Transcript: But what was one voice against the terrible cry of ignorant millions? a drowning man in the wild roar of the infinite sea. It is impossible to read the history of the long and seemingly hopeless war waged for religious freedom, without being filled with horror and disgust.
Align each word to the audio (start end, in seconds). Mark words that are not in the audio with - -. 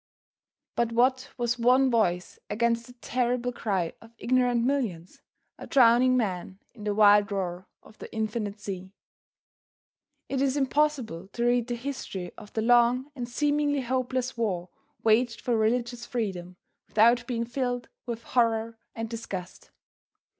But 0.75 0.91
what 0.93 1.29
was 1.37 1.59
one 1.59 1.91
voice 1.91 2.39
against 2.49 2.87
the 2.87 2.93
terrible 2.93 3.51
cry 3.51 3.93
of 4.01 4.15
ignorant 4.17 4.63
millions? 4.65 5.21
a 5.59 5.67
drowning 5.67 6.17
man 6.17 6.57
in 6.73 6.85
the 6.85 6.95
wild 6.95 7.31
roar 7.31 7.67
of 7.83 7.99
the 7.99 8.11
infinite 8.11 8.59
sea. 8.59 8.93
It 10.27 10.41
is 10.41 10.57
impossible 10.57 11.27
to 11.33 11.45
read 11.45 11.67
the 11.67 11.75
history 11.75 12.31
of 12.35 12.51
the 12.53 12.63
long 12.63 13.11
and 13.15 13.29
seemingly 13.29 13.81
hopeless 13.81 14.35
war 14.35 14.69
waged 15.03 15.39
for 15.39 15.55
religious 15.55 16.07
freedom, 16.07 16.57
without 16.87 17.27
being 17.27 17.45
filled 17.45 17.87
with 18.07 18.23
horror 18.23 18.79
and 18.95 19.07
disgust. 19.07 19.69